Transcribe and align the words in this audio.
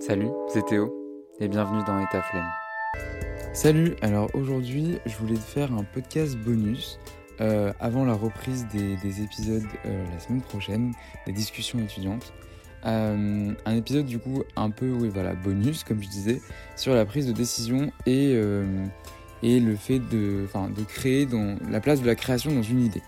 Salut, 0.00 0.30
c'est 0.48 0.64
Théo 0.64 0.90
et 1.40 1.48
bienvenue 1.48 1.84
dans 1.86 2.00
État 2.00 2.22
Flemme. 2.22 2.48
Salut, 3.52 3.96
alors 4.00 4.30
aujourd'hui 4.32 4.96
je 5.04 5.14
voulais 5.18 5.34
te 5.34 5.40
faire 5.40 5.70
un 5.74 5.84
podcast 5.84 6.38
bonus 6.38 6.98
euh, 7.42 7.70
avant 7.80 8.06
la 8.06 8.14
reprise 8.14 8.66
des, 8.72 9.22
épisodes 9.22 9.62
euh, 9.84 10.04
la 10.10 10.18
semaine 10.18 10.40
prochaine, 10.40 10.94
des 11.26 11.32
discussions 11.32 11.78
étudiantes. 11.80 12.32
Euh, 12.86 13.52
un 13.66 13.76
épisode 13.76 14.06
du 14.06 14.18
coup 14.18 14.42
un 14.56 14.70
peu 14.70 14.90
oui, 14.90 15.10
voilà, 15.12 15.34
bonus 15.34 15.84
comme 15.84 16.02
je 16.02 16.08
disais 16.08 16.40
sur 16.76 16.94
la 16.94 17.04
prise 17.04 17.26
de 17.26 17.32
décision 17.32 17.92
et, 18.06 18.32
et 19.42 19.60
le 19.60 19.76
fait 19.76 19.98
de, 19.98 20.46
de 20.76 20.84
créer 20.88 21.26
dans, 21.26 21.56
la 21.70 21.80
place 21.80 22.00
de 22.00 22.06
la 22.06 22.14
création 22.14 22.54
dans 22.54 22.62
une 22.62 22.86
idée. 22.86 23.02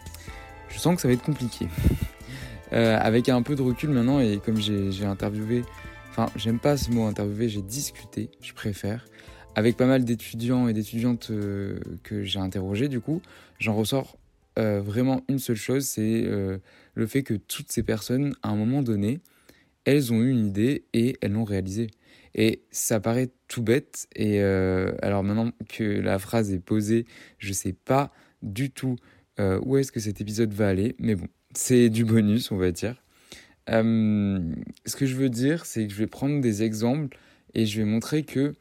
Je 0.68 0.78
sens 0.78 0.96
que 0.96 1.00
ça 1.00 1.08
va 1.08 1.14
être 1.14 1.24
compliqué. 1.24 1.68
avec 2.70 3.30
un 3.30 3.40
peu 3.40 3.54
de 3.54 3.62
recul 3.62 3.90
maintenant 3.90 4.20
et 4.20 4.40
comme 4.44 4.58
j'ai 4.58 5.06
interviewé 5.06 5.62
enfin 6.12 6.26
j'aime 6.36 6.58
pas 6.58 6.76
ce 6.76 6.90
mot 6.90 7.04
interviewer, 7.04 7.48
j'ai 7.48 7.62
discuté, 7.62 8.28
je 8.42 8.52
préfère, 8.52 9.06
avec 9.54 9.78
pas 9.78 9.86
mal 9.86 10.04
d'étudiants 10.04 10.68
et 10.68 10.74
d'étudiantes 10.74 11.30
euh, 11.30 11.80
que 12.02 12.22
j'ai 12.22 12.38
interrogés 12.38 12.88
du 12.88 13.00
coup, 13.00 13.22
j'en 13.58 13.74
ressors 13.74 14.18
euh, 14.58 14.82
vraiment 14.82 15.22
une 15.30 15.38
seule 15.38 15.56
chose, 15.56 15.86
c'est 15.86 16.24
euh, 16.26 16.58
le 16.94 17.06
fait 17.06 17.22
que 17.22 17.32
toutes 17.32 17.72
ces 17.72 17.82
personnes, 17.82 18.34
à 18.42 18.50
un 18.50 18.56
moment 18.56 18.82
donné, 18.82 19.20
elles 19.86 20.12
ont 20.12 20.20
eu 20.20 20.30
une 20.30 20.44
idée 20.46 20.84
et 20.92 21.16
elles 21.22 21.32
l'ont 21.32 21.44
réalisée. 21.44 21.88
Et 22.34 22.62
ça 22.70 23.00
paraît 23.00 23.30
tout 23.48 23.62
bête, 23.62 24.06
et 24.14 24.40
alors 24.40 25.22
maintenant 25.22 25.50
que 25.68 25.82
la 25.82 26.18
phrase 26.18 26.50
est 26.50 26.60
posée, 26.60 27.04
je 27.36 27.52
sais 27.52 27.74
pas 27.74 28.10
du 28.42 28.70
tout 28.70 28.96
où 29.38 29.76
est-ce 29.76 29.92
que 29.92 30.00
cet 30.00 30.22
épisode 30.22 30.54
va 30.54 30.68
aller, 30.68 30.94
mais 30.98 31.14
bon, 31.14 31.26
c'est 31.54 31.90
du 31.90 32.06
bonus, 32.06 32.50
on 32.50 32.56
va 32.56 32.70
dire. 32.70 33.02
Euh, 33.70 34.40
ce 34.86 34.96
que 34.96 35.06
je 35.06 35.14
veux 35.14 35.28
dire, 35.28 35.66
c'est 35.66 35.86
que 35.86 35.92
je 35.92 35.98
vais 35.98 36.06
prendre 36.06 36.40
des 36.40 36.62
exemples 36.62 37.16
et 37.54 37.66
je 37.66 37.78
vais 37.78 37.84
montrer 37.84 38.22
que 38.24 38.54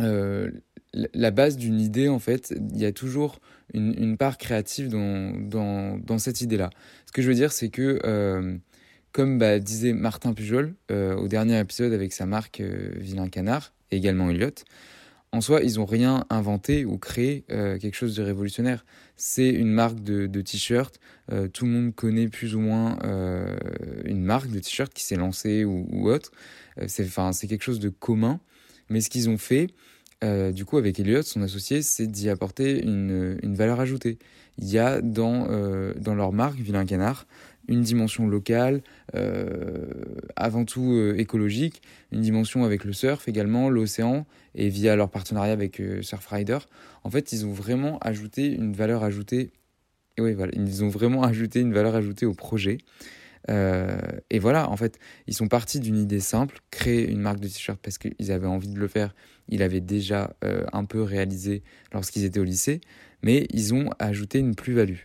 euh, 0.00 0.50
la 0.92 1.30
base 1.30 1.56
d'une 1.56 1.80
idée, 1.80 2.08
en 2.08 2.18
fait, 2.18 2.54
il 2.72 2.80
y 2.80 2.86
a 2.86 2.92
toujours 2.92 3.40
une, 3.74 4.16
part 4.16 4.38
créative 4.38 4.88
dans, 4.88 5.98
dans, 5.98 6.18
cette 6.18 6.40
idée-là. 6.40 6.70
Ce 7.06 7.12
que 7.12 7.20
je 7.20 7.28
veux 7.28 7.34
dire, 7.34 7.52
c'est 7.52 7.68
que, 7.68 8.00
euh, 8.04 8.56
comme 9.12 9.38
bah, 9.38 9.58
disait 9.58 9.92
Martin 9.92 10.32
Pujol 10.32 10.74
au 10.90 11.28
dernier 11.28 11.58
épisode 11.58 11.92
avec 11.92 12.12
sa 12.12 12.24
marque 12.26 12.60
Vilain 12.60 13.28
Canard, 13.28 13.74
également 13.90 14.30
Elliot, 14.30 14.54
en 15.32 15.40
soi, 15.40 15.60
ils 15.62 15.74
n'ont 15.74 15.84
rien 15.84 16.24
inventé 16.30 16.84
ou 16.84 16.98
créé 16.98 17.44
euh, 17.50 17.78
quelque 17.78 17.94
chose 17.94 18.16
de 18.16 18.22
révolutionnaire. 18.22 18.84
C'est 19.16 19.50
une 19.50 19.70
marque 19.70 20.02
de, 20.02 20.40
t-shirt. 20.40 20.98
Euh, 21.32 21.48
tout 21.48 21.64
le 21.64 21.72
monde 21.72 21.94
connaît 21.94 22.28
plus 22.28 22.54
ou 22.54 22.60
moins 22.60 22.98
euh, 23.04 23.56
une 24.04 24.22
marque 24.22 24.50
de 24.50 24.58
t-shirt 24.58 24.92
qui 24.92 25.04
s'est 25.04 25.16
lancée 25.16 25.64
ou, 25.64 26.08
autre. 26.08 26.30
c'est 26.86 27.06
c'est 27.32 27.46
quelque 27.48 27.62
chose 27.62 27.80
de 27.80 27.88
commun. 27.88 28.40
Mais 28.88 29.00
ce 29.00 29.10
qu'ils 29.10 29.28
ont 29.28 29.38
fait, 29.38 29.68
du 30.22 30.64
coup, 30.64 30.78
avec 30.78 31.00
Elliot, 31.00 31.22
son 31.22 31.42
associé, 31.42 31.82
c'est 31.82 32.06
d'y 32.06 32.30
apporter 32.30 32.82
une, 32.82 33.38
une, 33.42 33.54
valeur 33.54 33.80
ajoutée. 33.80 34.18
Il 34.58 34.70
y 34.70 34.78
a 34.78 35.02
dans, 35.02 35.48
dans 35.96 36.14
leur 36.14 36.32
marque, 36.32 36.58
Vilain 36.58 36.86
Canard, 36.86 37.26
une 37.68 37.82
dimension 37.82 38.26
locale, 38.26 38.82
euh, 39.14 39.86
avant 40.36 40.64
tout 40.64 40.92
euh, 40.92 41.18
écologique, 41.18 41.82
une 42.12 42.20
dimension 42.20 42.64
avec 42.64 42.84
le 42.84 42.92
surf 42.92 43.28
également, 43.28 43.70
l'océan, 43.70 44.26
et 44.54 44.68
via 44.68 44.96
leur 44.96 45.10
partenariat 45.10 45.52
avec 45.52 45.80
euh, 45.80 46.02
Surfrider. 46.02 46.58
En 47.04 47.10
fait, 47.10 47.32
ils 47.32 47.46
ont 47.46 47.52
vraiment 47.52 47.98
ajouté 48.00 48.46
une 48.46 48.72
valeur 48.72 49.02
ajoutée. 49.04 49.52
Et 50.16 50.22
oui, 50.22 50.34
ils 50.54 50.84
ont 50.84 50.88
vraiment 50.88 51.22
ajouté 51.24 51.60
une 51.60 51.74
valeur 51.74 51.94
ajoutée 51.94 52.26
au 52.26 52.34
projet. 52.34 52.78
et 53.48 54.38
voilà, 54.40 54.70
en 54.70 54.76
fait, 54.76 54.98
ils 55.26 55.34
sont 55.34 55.46
partis 55.46 55.78
d'une 55.78 55.98
idée 55.98 56.20
simple, 56.20 56.58
créer 56.70 57.08
une 57.08 57.20
marque 57.20 57.38
de 57.38 57.48
t-shirt 57.48 57.78
parce 57.80 57.98
qu'ils 57.98 58.32
avaient 58.32 58.46
envie 58.46 58.68
de 58.68 58.78
le 58.78 58.88
faire. 58.88 59.14
Ils 59.48 59.60
l'avaient 59.60 59.82
déjà 59.82 60.34
un 60.72 60.84
peu 60.86 61.02
réalisé 61.02 61.62
lorsqu'ils 61.92 62.24
étaient 62.24 62.40
au 62.40 62.44
lycée, 62.44 62.80
mais 63.22 63.46
ils 63.50 63.74
ont 63.74 63.90
ajouté 63.98 64.38
une 64.38 64.54
plus-value. 64.54 65.04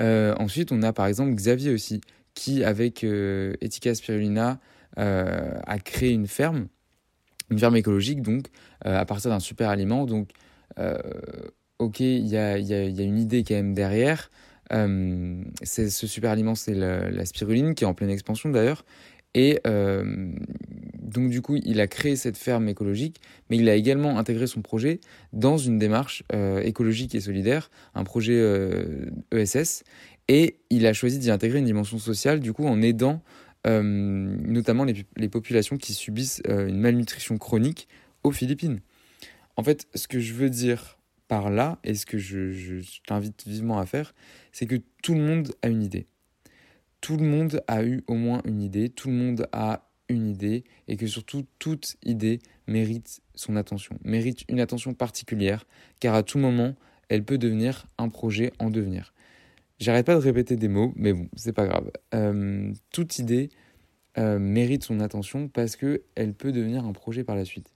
Euh, 0.00 0.34
ensuite, 0.38 0.72
on 0.72 0.82
a 0.82 0.92
par 0.92 1.06
exemple 1.06 1.34
Xavier 1.34 1.72
aussi, 1.72 2.00
qui 2.34 2.64
avec 2.64 3.04
euh, 3.04 3.54
Etika 3.60 3.94
Spirulina 3.94 4.60
euh, 4.98 5.58
a 5.66 5.78
créé 5.78 6.10
une 6.10 6.26
ferme, 6.26 6.68
une 7.50 7.58
ferme 7.58 7.76
écologique, 7.76 8.22
donc 8.22 8.46
à 8.84 9.04
partir 9.04 9.30
d'un 9.30 9.40
super 9.40 9.68
aliment. 9.68 10.06
Donc, 10.06 10.30
ok, 11.78 12.00
il 12.00 12.26
y 12.26 12.36
a, 12.36 12.56
une 12.56 13.18
idée 13.18 13.44
quand 13.44 13.54
même 13.54 13.74
derrière. 13.74 14.30
ce 14.70 15.88
super 15.88 16.30
aliment, 16.30 16.54
c'est 16.54 16.74
la, 16.74 17.24
spiruline, 17.26 17.74
qui 17.74 17.84
est 17.84 17.86
en 17.86 17.94
pleine 17.94 18.10
expansion 18.10 18.50
d'ailleurs. 18.50 18.84
Et 19.34 19.60
donc 21.10 21.28
du 21.28 21.42
coup, 21.42 21.56
il 21.56 21.80
a 21.80 21.86
créé 21.86 22.16
cette 22.16 22.38
ferme 22.38 22.68
écologique, 22.68 23.20
mais 23.50 23.56
il 23.56 23.68
a 23.68 23.74
également 23.74 24.18
intégré 24.18 24.46
son 24.46 24.62
projet 24.62 25.00
dans 25.32 25.58
une 25.58 25.78
démarche 25.78 26.22
euh, 26.32 26.60
écologique 26.60 27.14
et 27.14 27.20
solidaire, 27.20 27.70
un 27.94 28.04
projet 28.04 28.38
ESS, 29.32 29.56
euh, 29.56 29.62
e 29.62 30.32
et 30.32 30.56
il 30.70 30.86
a 30.86 30.92
choisi 30.92 31.18
d'y 31.18 31.30
intégrer 31.30 31.58
une 31.58 31.64
dimension 31.64 31.98
sociale, 31.98 32.38
du 32.38 32.52
coup, 32.52 32.64
en 32.64 32.80
aidant 32.80 33.20
euh, 33.66 33.82
notamment 33.82 34.84
les, 34.84 35.28
populations 35.28 35.76
qui 35.76 35.92
subissent 35.92 36.40
une 36.46 36.78
malnutrition 36.78 37.36
chronique 37.36 37.88
aux 38.22 38.30
Philippines. 38.30 38.80
En 39.56 39.64
fait, 39.64 39.88
ce 39.96 40.06
que 40.06 40.20
je 40.20 40.32
veux 40.34 40.48
dire 40.48 40.98
par 41.26 41.50
là, 41.50 41.78
et 41.82 41.94
ce 41.94 42.06
que 42.06 42.18
je 42.18 42.80
t'invite 43.06 43.44
vivement 43.46 43.80
à 43.80 43.86
faire, 43.86 44.14
c'est 44.52 44.66
que 44.66 44.76
tout 45.02 45.14
le 45.14 45.20
monde 45.20 45.52
a 45.62 45.68
une 45.68 45.82
idée. 45.82 46.06
Tout 47.00 47.16
le 47.16 47.24
monde 47.24 47.62
a 47.66 47.84
eu 47.84 48.02
au 48.06 48.14
moins 48.14 48.42
une 48.44 48.62
idée, 48.62 48.88
tout 48.88 49.08
le 49.08 49.14
monde 49.14 49.46
a 49.52 49.86
une 50.08 50.26
idée 50.26 50.64
et 50.88 50.96
que 50.96 51.06
surtout 51.06 51.46
toute 51.58 51.96
idée 52.02 52.40
mérite 52.66 53.20
son 53.34 53.56
attention, 53.56 53.96
mérite 54.04 54.44
une 54.48 54.60
attention 54.60 54.92
particulière 54.92 55.66
car 56.00 56.14
à 56.14 56.22
tout 56.22 56.38
moment 56.38 56.74
elle 57.08 57.24
peut 57.24 57.38
devenir 57.38 57.86
un 57.98 58.08
projet 58.08 58.52
en 58.58 58.70
devenir. 58.70 59.12
J'arrête 59.78 60.04
pas 60.04 60.14
de 60.14 60.20
répéter 60.20 60.56
des 60.56 60.68
mots, 60.68 60.92
mais 60.94 61.14
bon, 61.14 61.28
c'est 61.36 61.54
pas 61.54 61.66
grave. 61.66 61.90
Euh, 62.14 62.72
toute 62.92 63.18
idée 63.18 63.48
euh, 64.18 64.38
mérite 64.38 64.84
son 64.84 65.00
attention 65.00 65.48
parce 65.48 65.76
que 65.76 66.02
elle 66.14 66.34
peut 66.34 66.52
devenir 66.52 66.84
un 66.84 66.92
projet 66.92 67.24
par 67.24 67.34
la 67.34 67.46
suite. 67.46 67.72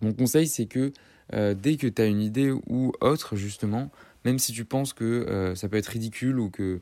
Mon 0.00 0.14
conseil, 0.14 0.46
c'est 0.46 0.66
que 0.66 0.92
euh, 1.34 1.54
dès 1.54 1.76
que 1.76 1.86
tu 1.86 2.00
as 2.00 2.06
une 2.06 2.22
idée 2.22 2.50
ou 2.50 2.92
autre, 3.00 3.36
justement, 3.36 3.90
même 4.24 4.38
si 4.38 4.52
tu 4.52 4.64
penses 4.64 4.94
que 4.94 5.52
ça 5.54 5.68
peut 5.68 5.76
être 5.76 5.86
ridicule 5.86 6.40
ou 6.40 6.48
que 6.48 6.80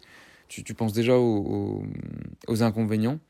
tu, 0.50 0.74
penses 0.74 0.92
déjà 0.92 1.16
aux 1.16 1.84
inconvénients, 2.48 3.20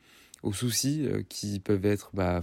aux 0.43 0.53
soucis 0.53 1.05
euh, 1.05 1.23
qui 1.27 1.59
peuvent 1.59 1.85
être, 1.85 2.09
bah, 2.13 2.41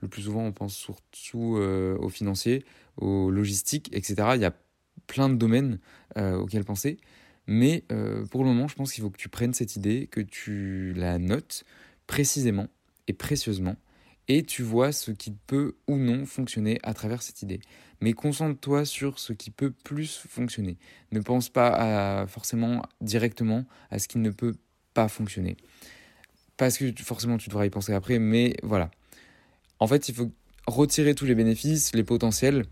le 0.00 0.08
plus 0.08 0.22
souvent, 0.22 0.44
on 0.44 0.52
pense 0.52 0.74
surtout 0.74 1.56
euh, 1.56 1.96
aux 1.98 2.08
financiers, 2.08 2.64
aux 2.96 3.30
logistiques, 3.30 3.90
etc. 3.92 4.14
Il 4.34 4.40
y 4.40 4.44
a 4.44 4.54
plein 5.06 5.28
de 5.28 5.34
domaines 5.34 5.78
euh, 6.16 6.36
auxquels 6.36 6.64
penser. 6.64 6.98
Mais 7.46 7.84
pour 8.30 8.44
le 8.44 8.50
moment, 8.50 8.68
je 8.68 8.76
pense 8.76 8.92
qu'il 8.92 9.02
faut 9.02 9.10
que 9.10 9.18
tu 9.18 9.28
prennes 9.28 9.54
cette 9.54 9.74
idée, 9.74 10.06
que 10.06 10.20
tu 10.20 10.92
la 10.94 11.18
notes 11.18 11.64
précisément 12.06 12.68
et 13.08 13.12
précieusement, 13.12 13.74
et 14.30 14.44
tu 14.44 14.62
vois 14.62 14.92
ce 14.92 15.10
qui 15.10 15.32
peut 15.32 15.74
ou 15.88 15.96
non 15.96 16.24
fonctionner 16.24 16.78
à 16.84 16.94
travers 16.94 17.20
cette 17.20 17.42
idée. 17.42 17.60
Mais 18.00 18.12
concentre-toi 18.12 18.84
sur 18.84 19.18
ce 19.18 19.32
qui 19.32 19.50
peut 19.50 19.72
plus 19.72 20.24
fonctionner. 20.28 20.78
Ne 21.10 21.18
pense 21.18 21.48
pas 21.48 22.20
à, 22.22 22.26
forcément 22.28 22.82
directement 23.00 23.64
à 23.90 23.98
ce 23.98 24.06
qui 24.06 24.18
ne 24.18 24.30
peut 24.30 24.54
pas 24.94 25.08
fonctionner 25.08 25.56
parce 26.60 26.76
que 26.76 26.92
forcément 27.02 27.38
tu 27.38 27.48
devras 27.48 27.64
y 27.64 27.70
penser 27.70 27.92
après, 27.92 28.18
mais 28.18 28.54
voilà. 28.62 28.90
En 29.78 29.86
fait, 29.86 30.10
il 30.10 30.14
faut 30.14 30.30
retirer 30.66 31.14
tous 31.14 31.24
les 31.24 31.34
bénéfices, 31.34 31.94
les 31.94 32.04
potentiels 32.04 32.66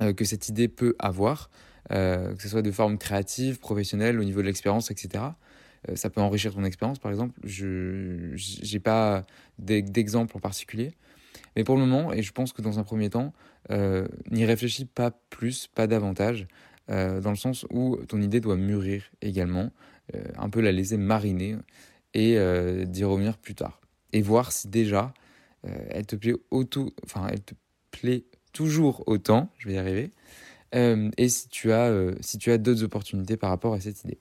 euh, 0.00 0.14
que 0.14 0.24
cette 0.24 0.48
idée 0.48 0.66
peut 0.66 0.96
avoir, 0.98 1.50
euh, 1.92 2.34
que 2.34 2.42
ce 2.42 2.48
soit 2.48 2.62
de 2.62 2.72
forme 2.72 2.96
créative, 2.96 3.58
professionnelle, 3.58 4.18
au 4.18 4.24
niveau 4.24 4.40
de 4.40 4.46
l'expérience, 4.46 4.90
etc. 4.90 5.24
Euh, 5.88 5.96
ça 5.96 6.10
peut 6.10 6.20
enrichir 6.20 6.54
ton 6.54 6.64
expérience, 6.64 6.98
par 6.98 7.10
exemple. 7.10 7.38
Je 7.44 8.34
n'ai 8.72 8.80
pas 8.80 9.24
d'exemple 9.58 10.36
en 10.36 10.40
particulier. 10.40 10.92
Mais 11.56 11.64
pour 11.64 11.76
le 11.76 11.84
moment, 11.84 12.12
et 12.12 12.22
je 12.22 12.32
pense 12.32 12.52
que 12.52 12.62
dans 12.62 12.78
un 12.78 12.84
premier 12.84 13.10
temps, 13.10 13.32
n'y 14.30 14.44
réfléchis 14.44 14.84
pas 14.84 15.10
plus, 15.30 15.68
pas 15.68 15.86
davantage, 15.86 16.46
dans 16.88 17.30
le 17.30 17.36
sens 17.36 17.66
où 17.70 17.96
ton 18.08 18.20
idée 18.20 18.40
doit 18.40 18.56
mûrir 18.56 19.04
également, 19.20 19.70
un 20.36 20.48
peu 20.48 20.60
la 20.60 20.72
laisser 20.72 20.96
mariner 20.96 21.56
et 22.14 22.36
euh, 22.38 22.84
d'y 22.84 23.04
revenir 23.04 23.38
plus 23.38 23.54
tard. 23.54 23.80
Et 24.12 24.22
voir 24.22 24.52
si 24.52 24.68
déjà 24.68 25.14
euh, 25.66 25.86
elle 25.90 26.06
te 26.06 26.16
plaît 26.16 26.34
auto, 26.50 26.92
enfin 27.04 27.26
elle 27.30 27.42
te 27.42 27.54
plaît 27.90 28.24
toujours 28.52 29.04
autant, 29.06 29.50
je 29.58 29.68
vais 29.68 29.74
y 29.74 29.78
arriver, 29.78 30.10
euh, 30.74 31.10
et 31.16 31.28
si 31.28 31.48
tu 31.48 31.72
as, 31.72 31.92
si 32.20 32.38
tu 32.38 32.50
as 32.50 32.58
d'autres 32.58 32.82
opportunités 32.82 33.36
par 33.36 33.50
rapport 33.50 33.74
à 33.74 33.80
cette 33.80 34.02
idée. 34.04 34.18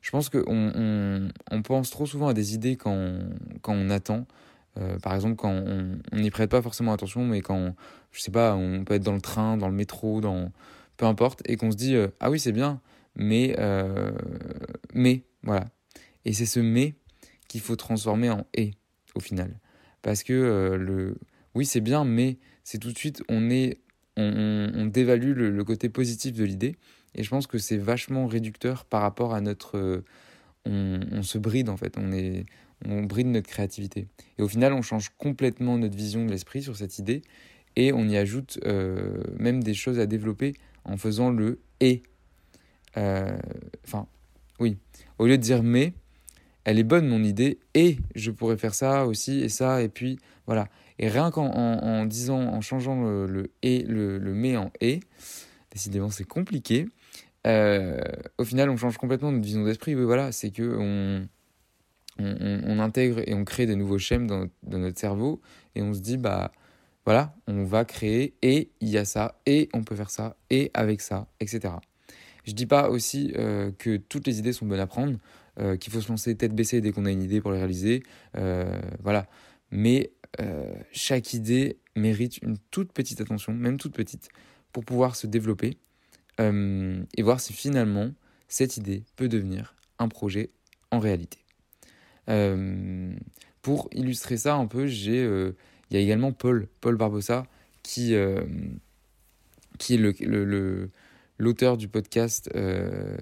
Je 0.00 0.10
pense 0.10 0.28
qu'on 0.28 0.42
on, 0.46 1.28
on, 1.50 1.62
pense 1.62 1.90
trop 1.90 2.06
souvent 2.06 2.28
à 2.28 2.34
des 2.34 2.54
idées 2.54 2.76
quand 2.76 2.92
on, 2.92 3.18
quand 3.62 3.74
on 3.74 3.90
attend. 3.90 4.26
par 5.02 5.14
exemple, 5.14 5.36
quand 5.36 5.50
on 5.52 6.16
n'y 6.16 6.30
prête 6.30 6.50
pas 6.50 6.62
forcément 6.62 6.92
attention, 6.92 7.24
mais 7.24 7.40
quand, 7.40 7.74
je 8.12 8.20
sais 8.20 8.30
pas, 8.30 8.54
on 8.54 8.84
peut 8.84 8.94
être 8.94 9.02
dans 9.02 9.14
le 9.14 9.20
train, 9.20 9.56
dans 9.56 9.68
le 9.68 9.74
métro, 9.74 10.20
dans 10.20 10.52
peu 10.96 11.06
importe, 11.06 11.42
et 11.46 11.56
qu'on 11.56 11.70
se 11.72 11.76
dit 11.76 11.96
ah 12.20 12.30
oui 12.30 12.38
c'est 12.38 12.52
bien, 12.52 12.80
mais 13.16 13.56
mais 14.94 15.24
voilà. 15.42 15.66
Et 16.24 16.32
c'est 16.32 16.46
ce 16.46 16.60
mais 16.60 16.94
qu'il 17.48 17.60
faut 17.60 17.76
transformer 17.76 18.30
en 18.30 18.46
et 18.54 18.72
au 19.14 19.20
final. 19.20 19.58
parce 20.02 20.22
que 20.22 20.76
le 20.78 21.16
oui 21.54 21.66
c'est 21.66 21.80
bien, 21.80 22.04
mais 22.04 22.38
c'est 22.62 22.78
tout 22.78 22.92
de 22.92 22.98
suite 22.98 23.22
on 23.28 23.50
est 23.50 23.80
on, 24.18 24.86
dévalue 24.86 25.32
le, 25.32 25.64
côté 25.64 25.88
positif 25.88 26.34
de 26.34 26.44
l'idée 26.44 26.76
et 27.14 27.22
je 27.22 27.30
pense 27.30 27.46
que 27.46 27.58
c'est 27.58 27.78
vachement 27.78 28.26
réducteur 28.26 28.84
par 28.84 29.02
rapport 29.02 29.34
à 29.34 29.40
notre 29.40 30.04
on, 30.64 31.00
on, 31.12 31.22
se 31.22 31.38
bride 31.38 31.68
en 31.68 31.76
fait, 31.76 31.96
on 31.96 32.12
est 32.12 32.46
on 32.84 33.02
bride 33.02 33.26
notre 33.26 33.48
créativité. 33.48 34.06
Et 34.38 34.42
au 34.42 34.48
final, 34.48 34.72
on 34.72 34.82
change 34.82 35.10
complètement 35.18 35.78
notre 35.78 35.96
vision 35.96 36.24
de 36.24 36.30
l'esprit 36.30 36.62
sur 36.62 36.76
cette 36.76 36.98
idée 36.98 37.22
et 37.76 37.92
on 37.92 38.08
y 38.08 38.16
ajoute 38.16 38.58
euh, 38.64 39.22
même 39.38 39.62
des 39.62 39.74
choses 39.74 39.98
à 39.98 40.06
développer 40.06 40.54
en 40.84 40.96
faisant 40.96 41.30
le 41.30 41.60
et. 41.80 42.02
Euh, 42.96 43.36
enfin, 43.84 44.06
oui. 44.58 44.78
Au 45.18 45.26
lieu 45.26 45.36
de 45.36 45.42
dire 45.42 45.62
mais, 45.62 45.92
elle 46.64 46.78
est 46.78 46.84
bonne 46.84 47.08
mon 47.08 47.22
idée 47.22 47.58
et 47.74 47.98
je 48.14 48.30
pourrais 48.30 48.56
faire 48.56 48.74
ça 48.74 49.06
aussi 49.06 49.40
et 49.40 49.48
ça 49.48 49.82
et 49.82 49.88
puis 49.88 50.18
voilà. 50.46 50.68
Et 50.98 51.08
rien 51.08 51.30
qu'en 51.30 51.46
en, 51.46 52.04
disant, 52.06 52.40
en 52.40 52.60
changeant 52.60 53.04
le, 53.26 53.50
et, 53.62 53.82
le 53.84 54.18
mais 54.34 54.56
en 54.56 54.72
et, 54.80 55.00
décidément 55.70 56.10
c'est 56.10 56.24
compliqué. 56.24 56.86
Euh, 57.46 58.00
au 58.36 58.44
final, 58.44 58.70
on 58.70 58.76
change 58.76 58.98
complètement 58.98 59.32
notre 59.32 59.44
vision 59.44 59.64
d'esprit. 59.64 59.94
Voilà, 59.94 60.32
c'est 60.32 60.50
que 60.50 60.76
on, 60.78 61.28
intègre 62.80 63.20
et 63.26 63.34
on 63.34 63.44
crée 63.44 63.66
des 63.66 63.76
nouveaux 63.76 63.98
schèmes 63.98 64.26
dans, 64.26 64.48
notre 64.64 64.98
cerveau 64.98 65.40
et 65.74 65.82
on 65.82 65.94
se 65.94 66.00
dit, 66.00 66.16
bah 66.16 66.52
voilà, 67.04 67.34
on 67.46 67.64
va 67.64 67.84
créer 67.84 68.34
et 68.42 68.70
il 68.80 68.88
y 68.88 68.98
a 68.98 69.04
ça 69.04 69.40
et 69.46 69.68
on 69.72 69.82
peut 69.84 69.94
faire 69.94 70.10
ça 70.10 70.36
et 70.50 70.70
avec 70.74 71.00
ça, 71.00 71.28
etc. 71.40 71.74
Je 72.44 72.52
dis 72.52 72.66
pas 72.66 72.90
aussi 72.90 73.32
euh, 73.36 73.70
que 73.78 73.96
toutes 73.96 74.26
les 74.26 74.38
idées 74.38 74.52
sont 74.52 74.66
bonnes 74.66 74.80
à 74.80 74.86
prendre, 74.86 75.18
euh, 75.60 75.76
qu'il 75.76 75.92
faut 75.92 76.00
se 76.00 76.08
lancer 76.08 76.34
tête 76.34 76.54
baissée 76.54 76.80
dès 76.80 76.92
qu'on 76.92 77.04
a 77.06 77.10
une 77.10 77.22
idée 77.22 77.40
pour 77.40 77.52
les 77.52 77.58
réaliser, 77.58 78.02
voilà. 79.02 79.26
Mais 79.70 80.12
chaque 80.92 81.34
idée 81.34 81.78
mérite 81.96 82.38
une 82.42 82.58
toute 82.70 82.92
petite 82.92 83.20
attention, 83.20 83.52
même 83.52 83.76
toute 83.76 83.94
petite, 83.94 84.28
pour 84.72 84.84
pouvoir 84.84 85.16
se 85.16 85.26
développer 85.26 85.78
et 86.38 87.22
voir 87.22 87.40
si 87.40 87.52
finalement 87.52 88.12
cette 88.48 88.76
idée 88.76 89.02
peut 89.16 89.28
devenir 89.28 89.74
un 89.98 90.08
projet 90.08 90.50
en 90.90 90.98
réalité. 90.98 91.38
Euh, 92.28 93.14
pour 93.62 93.88
illustrer 93.92 94.36
ça 94.36 94.54
un 94.54 94.66
peu, 94.66 94.86
j'ai, 94.86 95.22
euh, 95.22 95.56
il 95.90 95.96
y 95.96 96.00
a 96.00 96.02
également 96.02 96.32
Paul, 96.32 96.68
Paul 96.80 96.96
Barbossa, 96.96 97.46
qui, 97.82 98.14
euh, 98.14 98.42
qui 99.78 99.94
est 99.94 99.98
le, 99.98 100.14
le, 100.20 100.90
l'auteur 101.38 101.76
du 101.76 101.88
podcast, 101.88 102.50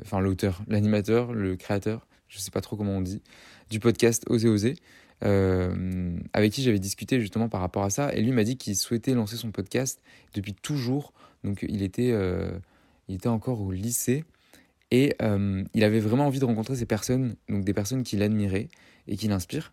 enfin 0.03 0.21
l'auteur, 0.21 0.63
l'animateur, 0.69 1.33
le 1.33 1.57
créateur, 1.57 2.07
je 2.29 2.39
ne 2.39 2.43
sais 2.43 2.51
pas 2.51 2.61
trop 2.61 2.77
comment 2.77 2.97
on 2.97 3.01
dit, 3.01 3.23
du 3.71 3.81
podcast 3.81 4.25
Oser 4.29 4.49
Oser, 4.49 4.77
avec 5.21 6.53
qui 6.53 6.63
j'avais 6.63 6.79
discuté 6.79 7.21
justement 7.21 7.49
par 7.49 7.61
rapport 7.61 7.85
à 7.85 7.91
ça. 7.91 8.13
Et 8.15 8.21
lui 8.21 8.33
m'a 8.33 8.45
dit 8.45 8.57
qu'il 8.57 8.77
souhaitait 8.77 9.15
lancer 9.15 9.37
son 9.37 9.51
podcast 9.51 10.01
depuis 10.35 10.55
toujours. 10.55 11.13
Donc 11.45 11.65
il 11.69 11.83
était, 11.83 12.13
il 13.09 13.17
était 13.17 13.29
encore 13.29 13.61
au 13.61 13.73
lycée. 13.73 14.25
Et 14.93 15.17
il 15.75 15.85
avait 15.85 15.99
vraiment 15.99 16.27
envie 16.27 16.39
de 16.39 16.45
rencontrer 16.45 16.77
ces 16.77 16.87
personnes, 16.87 17.35
donc 17.49 17.65
des 17.65 17.75
personnes 17.75 18.05
qu'il 18.05 18.23
admirait 18.23 18.69
et 19.09 19.17
qui 19.17 19.27
l'inspire. 19.27 19.73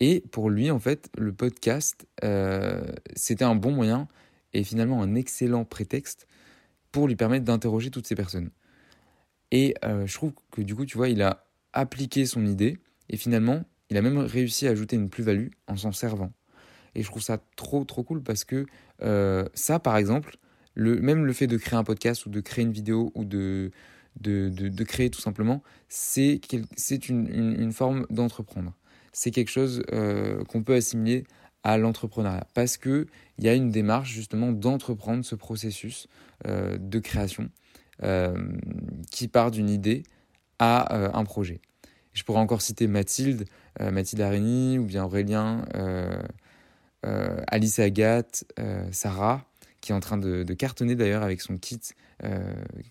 Et 0.00 0.22
pour 0.32 0.50
lui, 0.50 0.70
en 0.70 0.78
fait, 0.78 1.08
le 1.16 1.32
podcast, 1.32 2.06
euh, 2.24 2.84
c'était 3.14 3.44
un 3.44 3.54
bon 3.54 3.70
moyen 3.70 4.08
et 4.52 4.64
finalement 4.64 5.02
un 5.02 5.14
excellent 5.14 5.64
prétexte 5.64 6.26
pour 6.92 7.08
lui 7.08 7.16
permettre 7.16 7.44
d'interroger 7.44 7.90
toutes 7.90 8.06
ces 8.06 8.14
personnes. 8.14 8.50
Et 9.50 9.74
euh, 9.84 10.06
je 10.06 10.14
trouve 10.14 10.32
que 10.50 10.62
du 10.62 10.74
coup, 10.74 10.84
tu 10.84 10.96
vois, 10.96 11.08
il 11.08 11.22
a 11.22 11.46
appliqué 11.72 12.26
son 12.26 12.44
idée 12.44 12.78
et 13.08 13.16
finalement, 13.16 13.64
il 13.90 13.96
a 13.96 14.02
même 14.02 14.18
réussi 14.18 14.66
à 14.66 14.70
ajouter 14.70 14.96
une 14.96 15.10
plus-value 15.10 15.48
en 15.68 15.76
s'en 15.76 15.92
servant. 15.92 16.32
Et 16.94 17.02
je 17.02 17.08
trouve 17.08 17.22
ça 17.22 17.38
trop, 17.56 17.84
trop 17.84 18.02
cool 18.02 18.22
parce 18.22 18.44
que 18.44 18.66
euh, 19.02 19.48
ça, 19.54 19.78
par 19.78 19.96
exemple, 19.96 20.36
le, 20.74 21.00
même 21.00 21.24
le 21.24 21.32
fait 21.32 21.46
de 21.46 21.56
créer 21.56 21.78
un 21.78 21.84
podcast 21.84 22.26
ou 22.26 22.30
de 22.30 22.40
créer 22.40 22.64
une 22.64 22.72
vidéo 22.72 23.12
ou 23.14 23.24
de, 23.24 23.70
de, 24.20 24.48
de, 24.48 24.84
créer 24.84 25.10
tout 25.10 25.20
simplement, 25.20 25.62
c'est 25.88 26.40
une, 26.52 27.28
une, 27.28 27.60
une, 27.60 27.72
forme 27.72 28.06
d'entreprendre. 28.10 28.74
C'est 29.12 29.30
quelque 29.30 29.50
chose 29.50 29.82
euh, 29.92 30.42
qu'on 30.44 30.62
peut 30.62 30.74
assimiler 30.74 31.24
à 31.62 31.78
l'entrepreneuriat 31.78 32.46
parce 32.54 32.76
qu'il 32.76 33.06
y 33.38 33.48
a 33.48 33.54
une 33.54 33.70
démarche 33.70 34.10
justement 34.10 34.52
d'entreprendre 34.52 35.24
ce 35.24 35.34
processus 35.34 36.08
euh, 36.46 36.76
de 36.78 36.98
création 36.98 37.48
euh, 38.02 38.34
qui 39.10 39.28
part 39.28 39.50
d'une 39.50 39.70
idée 39.70 40.02
à 40.58 41.16
un 41.18 41.24
projet. 41.24 41.60
Je 42.12 42.22
pourrais 42.22 42.38
encore 42.38 42.62
citer 42.62 42.86
Mathilde, 42.86 43.44
Mathilde 43.80 44.22
Areni 44.22 44.78
ou 44.78 44.84
bien 44.84 45.04
Aurélien, 45.04 45.64
Alice 47.02 47.80
Agathe, 47.80 48.44
Sarah, 48.92 49.44
qui 49.84 49.92
est 49.92 49.94
en 49.94 50.00
train 50.00 50.16
de, 50.16 50.42
cartonner 50.54 50.94
d'ailleurs 50.96 51.22
avec 51.22 51.42
son 51.42 51.58
kit 51.58 51.78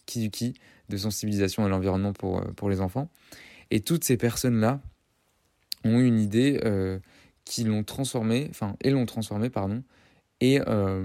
Kiduki, 0.06 0.54
de 0.90 0.98
sensibilisation 0.98 1.66
à 1.66 1.70
l'environnement 1.70 2.14
pour, 2.14 2.40
euh, 2.40 2.52
pour 2.56 2.70
les 2.70 2.82
enfants. 2.82 3.10
Et 3.72 3.82
toutes 3.82 4.04
ces 4.04 4.16
personnes-là 4.16 4.80
ont 5.84 6.00
eu 6.00 6.06
une 6.06 6.20
idée 6.20 6.60
euh, 6.64 7.00
qui 7.46 7.64
l'ont 7.64 7.84
transformée, 7.84 8.48
enfin, 8.50 8.76
et 8.82 8.92
l'ont 8.92 9.06
transformée, 9.06 9.50
pardon, 9.50 9.84
et 10.40 10.62
euh, 10.68 11.04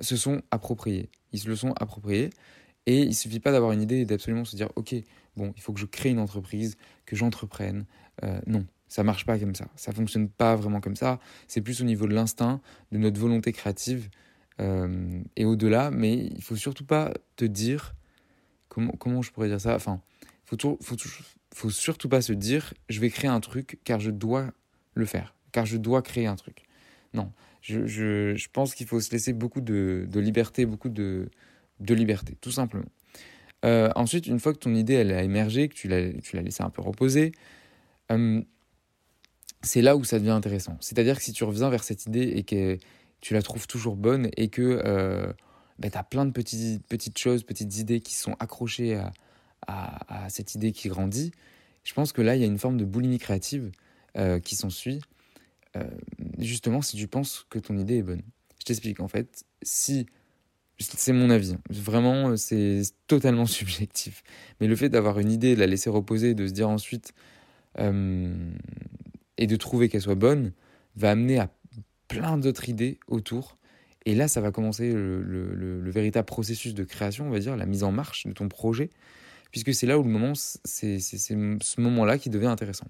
se 0.00 0.16
sont 0.16 0.40
appropriés. 0.50 1.10
Ils 1.32 1.40
se 1.40 1.48
le 1.48 1.56
sont 1.56 1.72
appropriés. 1.78 2.30
Et 2.86 3.02
il 3.02 3.14
suffit 3.14 3.40
pas 3.40 3.52
d'avoir 3.52 3.72
une 3.72 3.82
idée 3.82 3.98
et 3.98 4.04
d'absolument 4.04 4.44
se 4.44 4.56
dire, 4.56 4.70
OK, 4.76 4.94
bon, 5.36 5.52
il 5.56 5.62
faut 5.62 5.72
que 5.72 5.80
je 5.80 5.86
crée 5.86 6.10
une 6.10 6.20
entreprise, 6.20 6.76
que 7.04 7.16
j'entreprenne. 7.16 7.84
non, 8.46 8.64
ça 8.86 9.02
marche 9.02 9.26
pas 9.26 9.38
comme 9.40 9.56
ça. 9.56 9.66
Ça 9.74 9.90
fonctionne 9.90 10.28
pas 10.28 10.54
vraiment 10.54 10.80
comme 10.80 10.94
ça. 10.94 11.18
C'est 11.48 11.60
plus 11.60 11.80
au 11.80 11.84
niveau 11.84 12.06
de 12.06 12.14
l'instinct, 12.14 12.60
de 12.92 12.98
notre 12.98 13.20
volonté 13.20 13.52
créative 13.52 14.08
et 14.58 15.44
au-delà. 15.44 15.90
Mais 15.90 16.14
il 16.14 16.42
faut 16.42 16.56
surtout 16.56 16.84
pas 16.84 17.12
te 17.36 17.44
dire 17.44 17.94
comment, 18.68 19.22
je 19.22 19.30
pourrais 19.30 19.48
dire 19.48 19.60
ça 19.60 19.74
Enfin, 19.74 20.00
faut, 20.44 20.78
faut, 20.80 20.96
faut 21.54 21.70
surtout 21.70 22.08
pas 22.08 22.20
se 22.20 22.32
dire 22.32 22.74
je 22.88 23.00
vais 23.00 23.10
créer 23.10 23.30
un 23.30 23.40
truc 23.40 23.78
car 23.84 24.00
je 24.00 24.10
dois 24.10 24.52
le 24.94 25.06
faire, 25.06 25.34
car 25.52 25.66
je 25.66 25.76
dois 25.76 26.02
créer 26.02 26.26
un 26.26 26.36
truc. 26.36 26.64
Non, 27.14 27.32
je, 27.62 28.48
pense 28.48 28.74
qu'il 28.74 28.86
faut 28.86 29.00
se 29.00 29.10
laisser 29.10 29.32
beaucoup 29.32 29.60
de, 29.60 30.06
liberté, 30.14 30.66
beaucoup 30.66 30.88
de, 30.88 31.30
liberté, 31.80 32.36
tout 32.40 32.50
simplement. 32.50 32.90
Euh, 33.64 33.90
ensuite, 33.96 34.26
une 34.26 34.38
fois 34.38 34.52
que 34.52 34.58
ton 34.58 34.74
idée 34.74 34.94
elle 34.94 35.12
a 35.12 35.22
émergé, 35.22 35.68
que 35.68 35.74
tu 35.74 35.88
l'as, 35.88 36.12
tu 36.20 36.36
l'as 36.36 36.42
laissé 36.42 36.62
un 36.62 36.70
peu 36.70 36.82
reposer, 36.82 37.32
euh, 38.12 38.42
c'est 39.62 39.82
là 39.82 39.96
où 39.96 40.04
ça 40.04 40.18
devient 40.18 40.30
intéressant. 40.30 40.76
C'est-à-dire 40.80 41.16
que 41.16 41.22
si 41.22 41.32
tu 41.32 41.44
reviens 41.44 41.70
vers 41.70 41.82
cette 41.82 42.06
idée 42.06 42.32
et 42.36 42.44
que 42.44 42.78
tu 43.26 43.34
la 43.34 43.42
trouves 43.42 43.66
toujours 43.66 43.96
bonne 43.96 44.30
et 44.36 44.46
que 44.46 44.62
euh, 44.84 45.32
ben, 45.80 45.90
tu 45.90 45.98
as 45.98 46.04
plein 46.04 46.26
de 46.26 46.30
petites, 46.30 46.86
petites 46.86 47.18
choses, 47.18 47.42
petites 47.42 47.76
idées 47.76 48.00
qui 48.00 48.14
sont 48.14 48.36
accrochées 48.38 48.94
à, 48.94 49.10
à, 49.66 50.28
cette 50.28 50.54
idée 50.54 50.70
qui 50.70 50.88
grandit. 50.88 51.32
Je 51.82 51.92
pense 51.92 52.12
que 52.12 52.22
là, 52.22 52.36
il 52.36 52.40
y 52.40 52.44
a 52.44 52.46
une 52.46 52.60
forme 52.60 52.76
de 52.76 52.84
boulimie 52.84 53.18
créative 53.18 53.72
euh, 54.16 54.38
qui 54.38 54.54
s'ensuit, 54.54 55.00
euh, 55.76 55.82
justement 56.38 56.82
si 56.82 56.96
tu 56.96 57.08
penses 57.08 57.44
que 57.50 57.58
ton 57.58 57.76
idée 57.76 57.96
est 57.96 58.02
bonne. 58.02 58.22
Je 58.60 58.64
t'explique, 58.64 59.00
en 59.00 59.08
fait, 59.08 59.44
si... 59.60 60.06
C'est 60.78 61.12
mon 61.12 61.30
avis, 61.30 61.54
hein. 61.54 61.60
vraiment 61.70 62.36
c'est 62.36 62.82
totalement 63.08 63.46
subjectif. 63.46 64.22
Mais 64.60 64.68
le 64.68 64.76
fait 64.76 64.88
d'avoir 64.88 65.18
une 65.18 65.32
idée, 65.32 65.56
de 65.56 65.60
la 65.60 65.66
laisser 65.66 65.90
reposer, 65.90 66.34
de 66.34 66.46
se 66.46 66.52
dire 66.52 66.68
ensuite 66.68 67.12
euh, 67.80 68.32
et 69.36 69.48
de 69.48 69.56
trouver 69.56 69.88
qu'elle 69.88 70.02
soit 70.02 70.14
bonne, 70.14 70.52
va 70.96 71.10
amener 71.10 71.38
à 71.38 71.48
plein 72.08 72.38
d'autres 72.38 72.68
idées 72.68 72.98
autour 73.08 73.56
et 74.06 74.14
là, 74.14 74.28
ça 74.28 74.40
va 74.40 74.52
commencer 74.52 74.92
le, 74.92 75.90
véritable 75.90 76.26
processus 76.26 76.74
de 76.74 76.84
création, 76.84 77.26
on 77.26 77.30
va 77.30 77.40
dire, 77.40 77.56
la 77.56 77.66
mise 77.66 77.82
en 77.82 77.90
marche 77.90 78.24
de 78.26 78.32
ton 78.32 78.48
projet, 78.48 78.88
puisque 79.50 79.74
c'est 79.74 79.86
là 79.86 79.98
où 79.98 80.04
le 80.04 80.08
moment, 80.08 80.32
c'est 80.34 81.00
ce 81.00 81.80
moment-là 81.80 82.16
qui 82.16 82.30
devient 82.30 82.46
intéressant. 82.46 82.86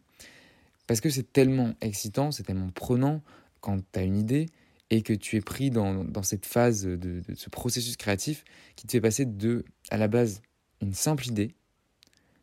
Parce 0.87 1.01
que 1.01 1.09
c'est 1.09 1.33
tellement 1.33 1.75
excitant, 1.81 2.33
c'est 2.33 2.43
tellement 2.43 2.69
prenant 2.69 3.23
quand 3.61 3.79
tu 3.93 3.99
as 3.99 4.03
une 4.03 4.19
idée 4.19 4.47
et 4.91 5.03
que 5.03 5.15
tu 5.15 5.37
es 5.37 5.41
pris 5.41 5.71
dans, 5.71 6.05
cette 6.23 6.45
phase 6.45 6.85
de, 6.85 6.97
de, 6.97 7.23
ce 7.35 7.49
processus 7.49 7.97
créatif 7.97 8.45
qui 8.77 8.87
te 8.87 8.93
fait 8.93 9.01
passer 9.01 9.25
de, 9.25 9.65
à 9.91 9.97
la 9.97 10.09
base, 10.09 10.43
une 10.83 10.93
simple 10.93 11.27
idée 11.27 11.55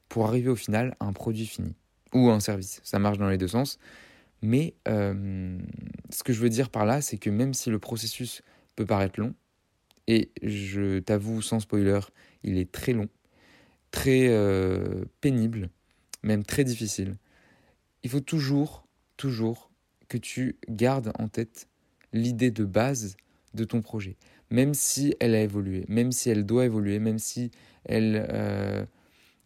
pour 0.09 0.25
arriver 0.25 0.49
au 0.49 0.55
final 0.55 0.97
à 0.99 1.05
un 1.05 1.13
produit 1.13 1.45
fini 1.45 1.75
ou 2.11 2.29
un 2.31 2.39
service. 2.39 2.81
Ça 2.83 2.97
marche 2.97 3.19
dans 3.19 3.29
les 3.29 3.37
deux 3.37 3.47
sens. 3.47 3.77
Mais 4.43 4.75
euh, 4.89 5.57
ce 6.09 6.21
que 6.21 6.33
je 6.33 6.41
veux 6.41 6.49
dire 6.49 6.69
par 6.69 6.85
là, 6.85 7.01
c'est 7.01 7.17
que 7.17 7.29
même 7.29 7.53
si 7.53 7.69
le 7.69 7.79
processus 7.79 8.43
peut 8.75 8.85
paraître 8.85 9.19
long. 9.19 9.33
Et 10.07 10.31
je 10.41 10.99
t'avoue, 10.99 11.41
sans 11.41 11.61
spoiler, 11.61 12.01
il 12.43 12.57
est 12.57 12.69
très 12.69 12.91
long, 12.91 13.07
très 13.89 14.27
euh, 14.27 15.05
pénible, 15.21 15.69
même 16.23 16.43
très 16.43 16.65
difficile. 16.65 17.15
Il 18.03 18.09
faut 18.09 18.19
toujours, 18.19 18.85
toujours 19.15 19.71
que 20.09 20.17
tu 20.17 20.57
gardes 20.67 21.13
en 21.17 21.29
tête 21.29 21.69
l'idée 22.11 22.51
de 22.51 22.65
base 22.65 23.15
de 23.53 23.63
ton 23.63 23.81
projet, 23.81 24.17
même 24.49 24.73
si 24.73 25.15
elle 25.21 25.35
a 25.35 25.41
évolué, 25.41 25.85
même 25.87 26.11
si 26.11 26.29
elle 26.29 26.45
doit 26.45 26.65
évoluer, 26.65 26.99
même 26.99 27.17
si 27.17 27.49
elle, 27.85 28.27
euh, 28.29 28.85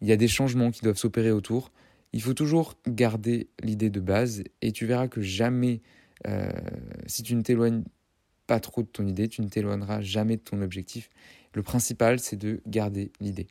il 0.00 0.08
y 0.08 0.12
a 0.12 0.16
des 0.16 0.26
changements 0.26 0.72
qui 0.72 0.82
doivent 0.82 0.98
s'opérer 0.98 1.30
autour. 1.30 1.70
Il 2.12 2.22
faut 2.22 2.34
toujours 2.34 2.74
garder 2.86 3.48
l'idée 3.62 3.90
de 3.90 4.00
base 4.00 4.42
et 4.62 4.72
tu 4.72 4.86
verras 4.86 5.08
que 5.08 5.20
jamais 5.22 5.82
si 7.06 7.22
tu 7.22 7.36
ne 7.36 7.42
t'éloignes 7.42 7.84
pas 8.48 8.58
trop 8.60 8.82
de 8.82 8.88
ton 8.88 9.06
idée, 9.06 9.28
tu 9.28 9.40
ne 9.42 9.48
t'éloigneras 9.48 10.00
jamais 10.00 10.36
de 10.36 10.42
ton 10.42 10.62
objectif. 10.62 11.10
Le 11.52 11.62
principal, 11.62 12.18
c'est 12.18 12.36
de 12.36 12.60
garder 12.66 13.12
l'idée. 13.20 13.46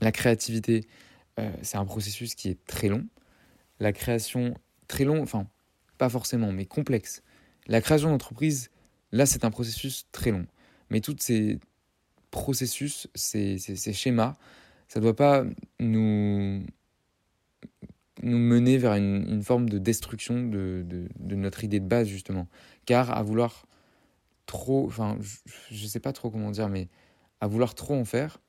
La 0.00 0.10
créativité, 0.10 0.86
c'est 1.62 1.76
un 1.76 1.84
processus 1.84 2.34
qui 2.34 2.48
est 2.48 2.64
très 2.66 2.88
long. 2.88 3.06
La 3.80 3.92
création, 3.92 4.54
très 4.88 5.04
long, 5.04 5.22
enfin, 5.22 5.46
pas 5.98 6.08
forcément, 6.08 6.52
mais 6.52 6.66
complexe. 6.66 7.22
La 7.66 7.80
création 7.80 8.10
d'entreprise, 8.10 8.70
là, 9.12 9.26
c'est 9.26 9.44
un 9.44 9.50
processus 9.50 10.06
très 10.10 10.30
long. 10.30 10.46
Mais 10.90 11.00
tous 11.00 11.16
ces 11.18 11.58
processus, 12.30 13.08
ces, 13.14 13.58
ces, 13.58 13.92
schémas, 13.92 14.34
ça 14.88 15.00
ne 15.00 15.04
doit 15.04 15.16
pas 15.16 15.44
nous, 15.80 16.64
nous 18.22 18.38
mener 18.38 18.78
vers 18.78 18.94
une, 18.94 19.42
forme 19.42 19.68
de 19.68 19.78
destruction 19.78 20.46
de, 20.46 20.84
de, 21.18 21.34
notre 21.34 21.64
idée 21.64 21.80
de 21.80 21.86
base, 21.86 22.08
justement. 22.08 22.48
Car 22.86 23.16
à 23.16 23.22
vouloir 23.22 23.66
trop, 24.46 24.86
enfin, 24.86 25.18
je 25.70 25.82
ne 25.82 25.88
sais 25.88 26.00
pas 26.00 26.12
trop 26.12 26.30
comment 26.30 26.50
dire, 26.50 26.68
mais 26.68 26.88
à 27.40 27.46
vouloir 27.46 27.74
trop 27.74 27.94
en 27.94 28.04
faire, 28.04 28.40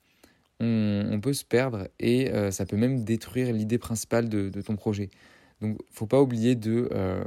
on, 0.60 1.20
peut 1.22 1.34
se 1.34 1.44
perdre 1.44 1.90
et 2.00 2.32
euh, 2.32 2.50
ça 2.50 2.66
peut 2.66 2.78
même 2.78 3.04
détruire 3.04 3.52
l'idée 3.52 3.78
principale 3.78 4.30
de, 4.30 4.50
ton 4.62 4.76
projet. 4.76 5.10
Donc, 5.62 5.78
faut 5.92 6.08
pas 6.08 6.22
oublier 6.22 6.56
de, 6.56 6.88
euh, 6.94 7.24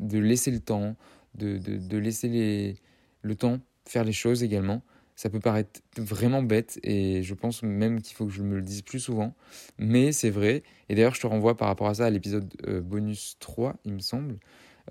de 0.00 0.18
laisser 0.18 0.50
le 0.50 0.60
temps, 0.60 0.94
de, 1.34 1.56
de 1.58 1.96
laisser 1.96 2.28
les, 2.28 2.76
le 3.22 3.34
temps 3.34 3.60
faire 3.86 4.04
les 4.04 4.12
choses 4.12 4.42
également. 4.42 4.82
Ça 5.16 5.30
peut 5.30 5.40
paraître 5.40 5.80
vraiment 5.96 6.42
bête 6.42 6.78
et 6.82 7.22
je 7.22 7.32
pense 7.32 7.62
même 7.62 8.02
qu'il 8.02 8.14
faut 8.14 8.26
que 8.26 8.32
je 8.32 8.42
me 8.42 8.56
le 8.56 8.62
dise 8.62 8.82
plus 8.82 9.00
souvent. 9.00 9.34
Mais 9.78 10.12
c'est 10.12 10.28
vrai. 10.28 10.62
Et 10.90 10.94
d'ailleurs, 10.94 11.14
je 11.14 11.22
te 11.22 11.26
renvoie 11.26 11.56
par 11.56 11.68
rapport 11.68 11.88
à 11.88 11.94
ça 11.94 12.04
à 12.04 12.10
l'épisode 12.10 12.52
euh, 12.68 12.82
bonus 12.82 13.38
3, 13.40 13.76
il 13.86 13.94
me 13.94 14.00
semble, 14.00 14.38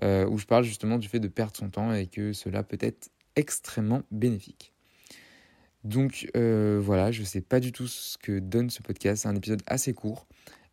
euh, 0.02 0.26
où 0.26 0.36
je 0.36 0.46
parle 0.46 0.64
justement 0.64 0.98
du 0.98 1.06
fait 1.06 1.20
de 1.20 1.28
perdre 1.28 1.56
son 1.56 1.70
temps 1.70 1.94
et 1.94 2.08
que 2.08 2.32
cela 2.32 2.64
peut 2.64 2.78
être 2.80 3.10
extrêmement 3.36 4.02
bénéfique. 4.10 4.74
Donc 5.84 6.28
euh, 6.36 6.80
voilà, 6.82 7.12
je 7.12 7.20
ne 7.20 7.26
sais 7.26 7.40
pas 7.40 7.60
du 7.60 7.70
tout 7.70 7.86
ce 7.86 8.18
que 8.18 8.40
donne 8.40 8.68
ce 8.68 8.82
podcast. 8.82 9.22
C'est 9.22 9.28
un 9.28 9.36
épisode 9.36 9.62
assez 9.68 9.94
court. 9.94 10.26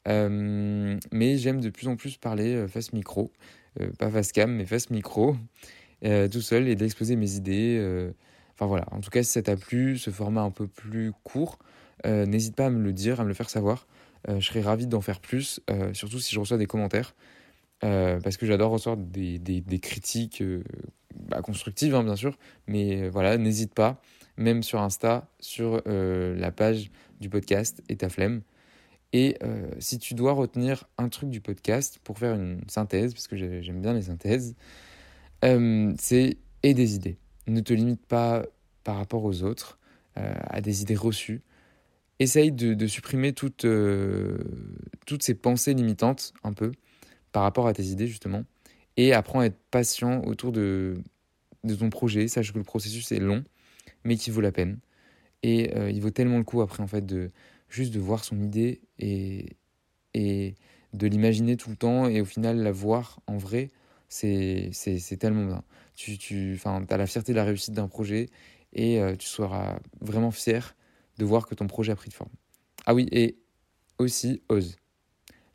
mais 0.07 1.37
j'aime 1.37 1.61
de 1.61 1.69
plus 1.69 1.87
en 1.87 1.95
plus 1.95 2.17
parler 2.17 2.67
face 2.67 2.91
micro. 2.91 3.31
pas 3.99 4.09
face 4.09 4.31
cam, 4.31 4.51
mais 4.51 4.65
face 4.65 4.89
micro. 4.89 5.35
tout 6.01 6.41
seul 6.41 6.67
et 6.67 6.75
d'exposer 6.75 7.15
mes 7.15 7.35
idées 7.35 8.11
Enfin 8.55 8.67
voilà, 8.67 8.85
en 8.91 8.99
tout 8.99 9.09
cas, 9.09 9.23
si 9.23 9.31
ça 9.31 9.41
t'a 9.41 9.55
plu, 9.55 9.97
ce 9.97 10.11
format 10.11 10.41
un 10.41 10.51
peu 10.51 10.67
plus 10.67 11.11
court, 11.23 11.57
euh, 12.05 12.25
n'hésite 12.25 12.55
pas 12.55 12.67
à 12.67 12.69
me 12.69 12.81
le 12.81 12.93
dire, 12.93 13.19
à 13.19 13.23
me 13.23 13.29
le 13.29 13.33
faire 13.33 13.49
savoir. 13.49 13.87
Euh, 14.29 14.39
je 14.39 14.47
serais 14.47 14.61
ravi 14.61 14.87
d'en 14.87 15.01
faire 15.01 15.19
plus, 15.19 15.59
euh, 15.69 15.93
surtout 15.93 16.19
si 16.19 16.33
je 16.33 16.39
reçois 16.39 16.57
des 16.57 16.67
commentaires, 16.67 17.15
parce 17.81 18.37
que 18.37 18.45
j'adore 18.45 18.71
recevoir 18.71 18.95
des, 18.95 19.39
des, 19.39 19.79
critiques 19.79 20.41
bah, 21.13 21.41
constructives, 21.41 21.93
hein, 21.95 22.03
bien 22.03 22.15
sûr, 22.15 22.37
mais 22.65 23.09
voilà, 23.09 23.37
n'hésite 23.37 23.73
pas, 23.73 24.01
même 24.37 24.63
sur 24.63 24.81
Insta, 24.81 25.27
sur 25.41 25.81
la 25.85 26.51
page 26.51 26.91
du 27.19 27.29
podcast 27.29 27.83
et 27.89 27.97
ta 27.97 28.07
flemme. 28.07 28.41
Et 29.11 29.37
si 29.79 29.99
tu 29.99 30.13
dois 30.13 30.31
retenir 30.31 30.85
un 30.97 31.09
truc 31.09 31.29
du 31.29 31.41
podcast 31.41 31.99
pour 32.05 32.19
faire 32.19 32.35
une 32.35 32.61
synthèse, 32.69 33.13
parce 33.13 33.27
que 33.27 33.35
j'aime 33.35 33.81
bien 33.81 33.93
les 33.93 34.03
synthèses, 34.03 34.55
c'est 35.41 36.37
et 36.63 36.73
des 36.73 36.95
idées. 36.95 37.17
Ne 37.47 37.59
te 37.61 37.73
limite 37.73 38.05
pas 38.05 38.45
par 38.83 38.97
rapport 38.97 39.23
aux 39.23 39.43
autres, 39.43 39.79
euh, 40.17 40.33
à 40.47 40.61
des 40.61 40.81
idées 40.81 40.95
reçues. 40.95 41.41
Essaye 42.19 42.51
de, 42.51 42.87
supprimer 42.87 43.33
toutes, 43.33 43.65
euh, 43.65 44.37
toutes 45.05 45.23
ces 45.23 45.33
pensées 45.33 45.73
limitantes, 45.73 46.33
un 46.43 46.53
peu, 46.53 46.71
par 47.31 47.43
rapport 47.43 47.67
à 47.67 47.73
tes 47.73 47.83
idées, 47.83 48.07
justement. 48.07 48.43
Et 48.95 49.13
apprends 49.13 49.41
à 49.41 49.45
être 49.45 49.57
patient 49.71 50.23
autour 50.23 50.51
de, 50.51 50.95
de 51.63 51.75
ton 51.75 51.89
projet. 51.89 52.27
Sache 52.27 52.53
que 52.53 52.57
le 52.57 52.63
processus 52.63 53.11
est 53.11 53.19
long, 53.19 53.43
mais 54.03 54.15
qu'il 54.15 54.31
vaut 54.31 54.41
la 54.41 54.51
peine. 54.51 54.79
Et 55.41 55.75
euh, 55.75 55.89
il 55.89 56.01
vaut 56.01 56.11
tellement 56.11 56.37
le 56.37 56.43
coup, 56.43 56.61
après, 56.61 56.81
en 56.81 56.87
fait, 56.87 57.05
de 57.05 57.29
juste 57.69 57.93
de 57.93 57.99
voir 57.99 58.23
son 58.23 58.39
idée 58.39 58.81
et, 58.99 59.57
et 60.13 60.55
de 60.93 61.07
l'imaginer 61.07 61.57
tout 61.57 61.69
le 61.69 61.75
temps 61.75 62.07
et 62.07 62.21
au 62.21 62.25
final 62.25 62.57
la 62.57 62.71
voir 62.71 63.19
en 63.27 63.37
vrai, 63.37 63.69
c'est 64.13 65.17
tellement 65.19 65.45
bien 65.45 65.63
tu, 65.95 66.17
tu 66.17 66.59
as 66.65 66.97
la 66.97 67.07
fierté 67.07 67.33
de 67.33 67.37
la 67.37 67.43
réussite 67.43 67.73
d'un 67.73 67.87
projet 67.87 68.29
et 68.73 68.99
euh, 68.99 69.15
tu 69.15 69.27
seras 69.27 69.79
vraiment 70.01 70.31
fier 70.31 70.75
de 71.17 71.25
voir 71.25 71.47
que 71.47 71.55
ton 71.55 71.67
projet 71.67 71.91
a 71.91 71.95
pris 71.95 72.09
de 72.09 72.15
forme. 72.15 72.31
Ah 72.85 72.93
oui, 72.93 73.07
et 73.11 73.37
aussi 73.99 74.41
ose. 74.49 74.77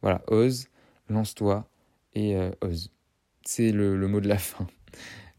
Voilà, 0.03 0.23
ose, 0.29 0.69
lance-toi 1.09 1.69
et 2.15 2.37
euh, 2.37 2.51
ose. 2.61 2.93
C'est 3.45 3.73
le, 3.73 3.97
le, 3.97 4.09
mot 4.09 4.21
de 4.21 4.29
la 4.29 4.39
fin. 4.39 4.67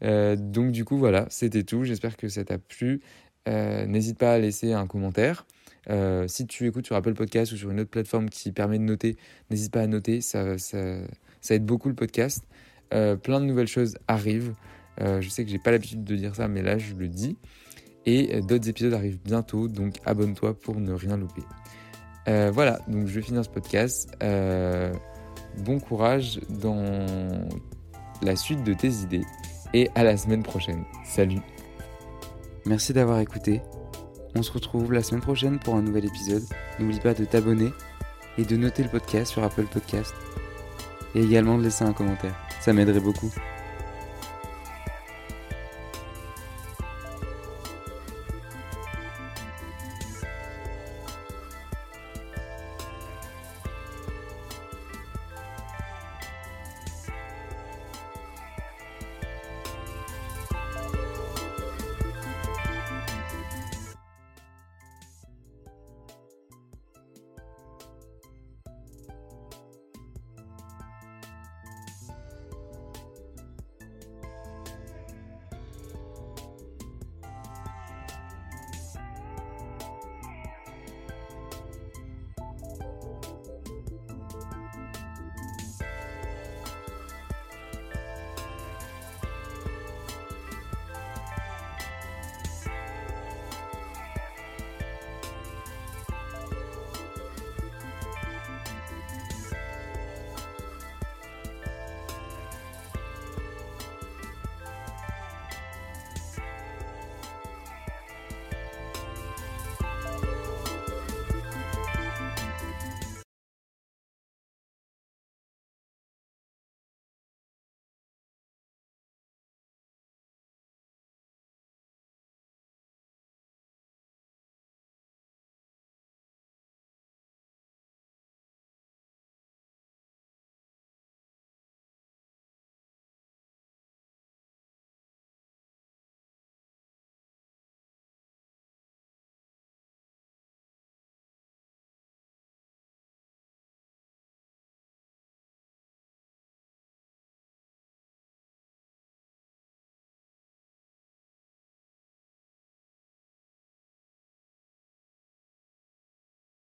Euh, 0.02 0.36
donc 0.36 0.72
du 0.72 0.84
coup, 0.84 0.98
voilà, 0.98 1.26
c'était 1.30 1.64
tout. 1.64 1.84
J'espère 1.84 2.16
que 2.16 2.28
ça 2.28 2.44
t'a 2.44 2.58
plu. 2.58 3.00
N'hésite 3.46 4.16
pas 4.16 4.34
à 4.34 4.38
laisser 4.38 4.74
un 4.74 4.86
commentaire. 4.86 5.44
si 6.28 6.46
tu 6.46 6.68
écoutes 6.68 6.86
sur 6.86 6.94
Apple 6.94 7.14
Podcast 7.14 7.50
ou 7.50 7.56
sur 7.56 7.70
une 7.72 7.80
autre 7.80 7.90
plateforme 7.90 8.28
qui 8.28 8.52
permet 8.52 8.78
de 8.78 8.84
noter, 8.84 9.16
n'hésite 9.50 9.72
pas 9.72 9.80
à 9.80 9.88
noter. 9.88 10.20
Ça, 10.20 10.56
ça, 10.56 10.98
ça, 11.40 11.54
aide 11.56 11.64
beaucoup 11.64 11.88
le 11.88 11.96
podcast. 11.96 12.44
Plein 12.90 13.40
de 13.40 13.44
nouvelles 13.44 13.68
choses 13.68 13.96
arrivent. 14.08 14.54
Euh, 15.00 15.20
je 15.20 15.28
sais 15.28 15.44
que 15.44 15.50
j'ai 15.50 15.58
pas 15.58 15.70
l'habitude 15.70 16.04
de 16.04 16.16
dire 16.16 16.34
ça, 16.34 16.48
mais 16.48 16.62
là 16.62 16.78
je 16.78 16.94
le 16.94 17.08
dis. 17.08 17.36
Et 18.06 18.34
euh, 18.34 18.40
d'autres 18.40 18.68
épisodes 18.68 18.92
arrivent 18.92 19.20
bientôt, 19.22 19.68
donc 19.68 19.96
abonne-toi 20.04 20.58
pour 20.58 20.76
ne 20.76 20.92
rien 20.92 21.16
louper. 21.16 21.42
Euh, 22.28 22.50
voilà, 22.52 22.80
donc 22.88 23.06
je 23.06 23.14
vais 23.14 23.22
finir 23.22 23.44
ce 23.44 23.48
podcast. 23.48 24.10
bon 24.20 25.80
courage 25.80 26.40
dans 26.48 27.46
la 28.22 28.36
suite 28.36 28.62
de 28.62 28.74
tes 28.74 28.90
idées 28.90 29.24
et 29.72 29.90
à 29.94 30.04
la 30.04 30.16
semaine 30.16 30.42
prochaine. 30.42 30.84
Salut 31.04 31.40
Merci 32.66 32.92
d'avoir 32.92 33.20
écouté. 33.20 33.62
On 34.36 34.42
se 34.42 34.52
retrouve 34.52 34.92
la 34.92 35.02
semaine 35.02 35.22
prochaine 35.22 35.58
pour 35.58 35.74
un 35.74 35.82
nouvel 35.82 36.04
épisode. 36.04 36.44
N'oublie 36.78 37.00
pas 37.00 37.14
de 37.14 37.24
t'abonner 37.24 37.70
et 38.38 38.44
de 38.44 38.56
noter 38.56 38.82
le 38.82 38.90
podcast 38.90 39.32
sur 39.32 39.42
Apple 39.42 39.66
Podcast. 39.66 40.14
Et 41.14 41.22
également 41.22 41.58
de 41.58 41.64
laisser 41.64 41.84
un 41.84 41.92
commentaire. 41.92 42.49
Ça 42.60 42.72
m'aiderait 42.72 43.00
beaucoup. 43.00 43.30